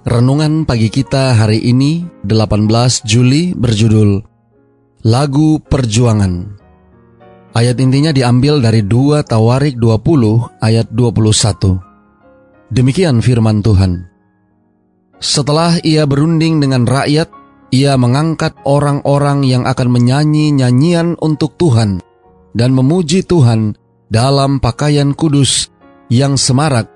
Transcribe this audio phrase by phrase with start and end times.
[0.00, 4.24] Renungan pagi kita hari ini 18 Juli berjudul
[5.04, 6.56] Lagu Perjuangan.
[7.52, 12.72] Ayat intinya diambil dari 2 Tawarik 20 ayat 21.
[12.72, 14.08] Demikian firman Tuhan.
[15.20, 17.28] Setelah ia berunding dengan rakyat,
[17.68, 22.00] ia mengangkat orang-orang yang akan menyanyi nyanyian untuk Tuhan
[22.56, 23.76] dan memuji Tuhan
[24.08, 25.68] dalam pakaian kudus
[26.08, 26.88] yang semarak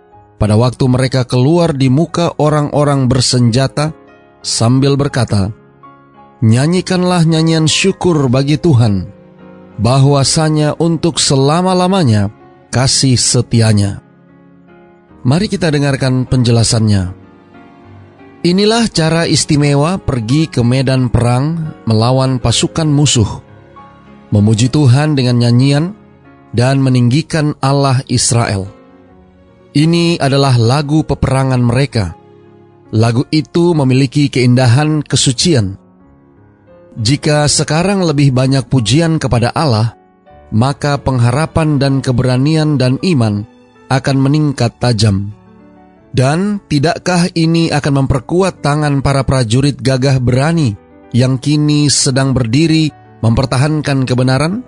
[0.44, 3.96] pada waktu mereka keluar di muka orang-orang bersenjata
[4.44, 5.56] sambil berkata,
[6.44, 9.08] Nyanyikanlah nyanyian syukur bagi Tuhan,
[9.80, 12.28] bahwasanya untuk selama-lamanya
[12.68, 14.04] kasih setianya.
[15.24, 17.16] Mari kita dengarkan penjelasannya.
[18.44, 23.40] Inilah cara istimewa pergi ke medan perang melawan pasukan musuh,
[24.28, 25.96] memuji Tuhan dengan nyanyian,
[26.52, 28.83] dan meninggikan Allah Israel.
[29.74, 32.14] Ini adalah lagu peperangan mereka.
[32.94, 35.74] Lagu itu memiliki keindahan kesucian.
[36.94, 39.98] Jika sekarang lebih banyak pujian kepada Allah,
[40.54, 43.42] maka pengharapan dan keberanian dan iman
[43.90, 45.34] akan meningkat tajam.
[46.14, 50.78] Dan tidakkah ini akan memperkuat tangan para prajurit gagah berani
[51.10, 52.94] yang kini sedang berdiri
[53.26, 54.62] mempertahankan kebenaran?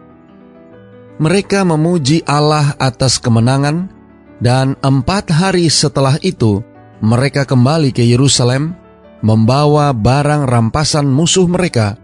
[1.23, 3.95] Mereka memuji Allah atas kemenangan
[4.41, 6.61] dan empat hari setelah itu,
[7.01, 8.77] mereka kembali ke Yerusalem,
[9.25, 11.97] membawa barang rampasan musuh mereka,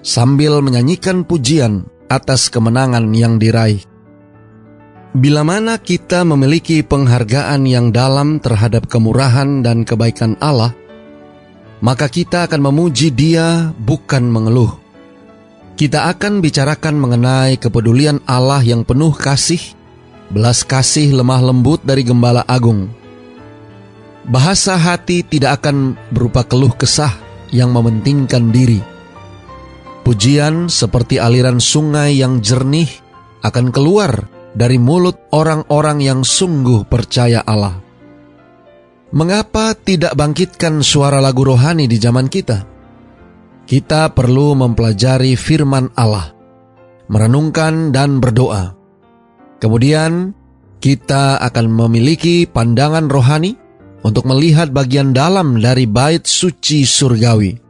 [0.00, 3.82] sambil menyanyikan pujian atas kemenangan yang diraih.
[5.10, 10.70] Bila mana kita memiliki penghargaan yang dalam terhadap kemurahan dan kebaikan Allah,
[11.82, 14.78] maka kita akan memuji Dia, bukan mengeluh.
[15.74, 19.79] Kita akan bicarakan mengenai kepedulian Allah yang penuh kasih
[20.30, 22.86] belas kasih lemah lembut dari Gembala Agung.
[24.30, 27.10] Bahasa hati tidak akan berupa keluh kesah
[27.50, 28.78] yang mementingkan diri.
[30.06, 32.88] Pujian seperti aliran sungai yang jernih
[33.42, 37.82] akan keluar dari mulut orang-orang yang sungguh percaya Allah.
[39.10, 42.62] Mengapa tidak bangkitkan suara lagu rohani di zaman kita?
[43.66, 46.30] Kita perlu mempelajari firman Allah,
[47.10, 48.79] merenungkan dan berdoa
[49.60, 50.32] Kemudian
[50.80, 53.52] kita akan memiliki pandangan rohani
[54.00, 57.60] untuk melihat bagian dalam dari bait suci surgawi.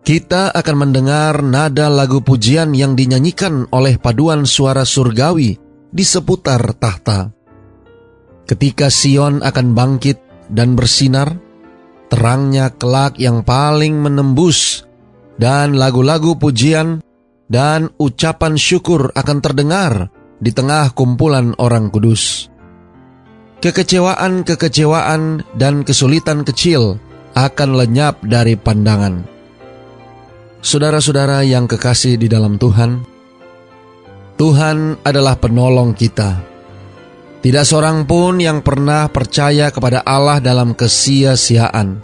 [0.00, 5.60] Kita akan mendengar nada lagu pujian yang dinyanyikan oleh paduan suara surgawi
[5.92, 7.28] di seputar tahta.
[8.48, 11.36] Ketika Sion akan bangkit dan bersinar,
[12.08, 14.88] terangnya kelak yang paling menembus,
[15.36, 17.04] dan lagu-lagu pujian
[17.52, 20.08] dan ucapan syukur akan terdengar
[20.40, 22.48] di tengah kumpulan orang kudus.
[23.60, 26.96] Kekecewaan-kekecewaan dan kesulitan kecil
[27.36, 29.22] akan lenyap dari pandangan.
[30.64, 33.04] Saudara-saudara yang kekasih di dalam Tuhan,
[34.40, 36.40] Tuhan adalah penolong kita.
[37.40, 42.00] Tidak seorang pun yang pernah percaya kepada Allah dalam kesia-siaan.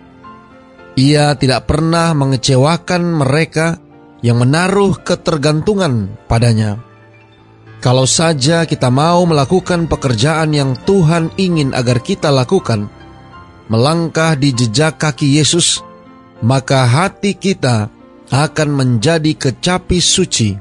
[0.97, 3.77] Ia tidak pernah mengecewakan mereka
[4.25, 6.86] yang menaruh ketergantungan padanya.
[7.77, 12.89] Kalau saja kita mau melakukan pekerjaan yang Tuhan ingin agar kita lakukan,
[13.69, 15.85] melangkah di jejak kaki Yesus,
[16.41, 17.93] maka hati kita
[18.33, 20.57] akan menjadi kecapi suci.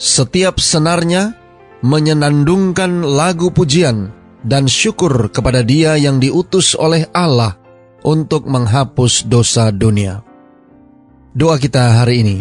[0.00, 1.36] Setiap senarnya
[1.80, 4.12] menyenandungkan lagu pujian
[4.44, 7.56] dan syukur kepada Dia yang diutus oleh Allah
[8.04, 10.24] untuk menghapus dosa dunia.
[11.36, 12.38] Doa kita hari ini.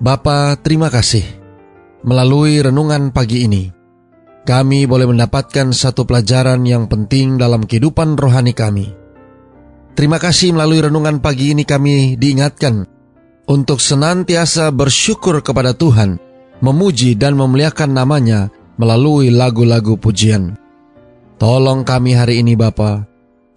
[0.00, 1.45] Bapa, terima kasih
[2.06, 3.66] Melalui renungan pagi ini,
[4.46, 8.94] kami boleh mendapatkan satu pelajaran yang penting dalam kehidupan rohani kami.
[9.98, 12.86] Terima kasih melalui renungan pagi ini kami diingatkan
[13.50, 16.22] untuk senantiasa bersyukur kepada Tuhan,
[16.62, 20.54] memuji dan memuliakan namanya melalui lagu-lagu pujian.
[21.42, 23.02] Tolong kami hari ini Bapa,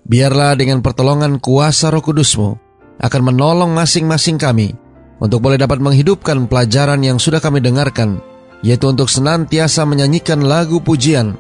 [0.10, 2.58] biarlah dengan pertolongan kuasa roh kudusmu
[2.98, 4.74] akan menolong masing-masing kami
[5.22, 8.26] untuk boleh dapat menghidupkan pelajaran yang sudah kami dengarkan
[8.60, 11.36] yaitu untuk senantiasa menyanyikan lagu pujian,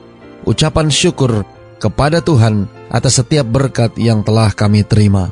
[0.47, 1.43] ucapan syukur
[1.79, 5.31] kepada Tuhan atas setiap berkat yang telah kami terima.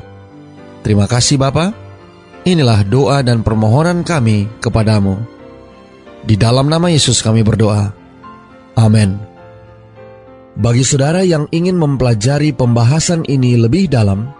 [0.84, 1.72] Terima kasih Bapa.
[2.48, 5.20] Inilah doa dan permohonan kami kepadamu.
[6.24, 7.92] Di dalam nama Yesus kami berdoa.
[8.78, 9.20] Amin.
[10.58, 14.32] Bagi saudara yang ingin mempelajari pembahasan ini lebih dalam,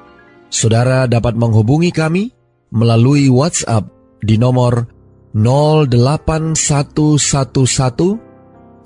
[0.51, 2.35] saudara dapat menghubungi kami
[2.75, 3.87] melalui WhatsApp
[4.19, 4.98] di nomor
[5.39, 8.19] 08111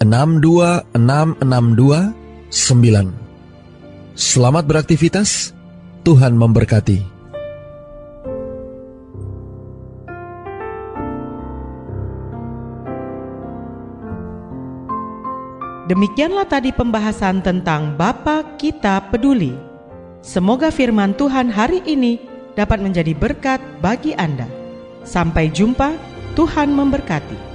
[0.04, 2.12] 62662
[2.52, 3.08] 9.
[4.12, 5.56] Selamat beraktivitas,
[6.04, 7.00] Tuhan memberkati.
[15.88, 19.56] Demikianlah tadi pembahasan tentang Bapa Kita Peduli.
[20.20, 22.20] Semoga firman Tuhan hari ini
[22.52, 24.44] dapat menjadi berkat bagi Anda.
[25.02, 27.51] Sampai jumpa, Tuhan memberkati.